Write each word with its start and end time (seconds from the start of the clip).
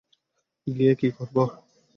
গিয়ে 0.67 0.93
কী 0.95 1.07
করব? 1.17 1.35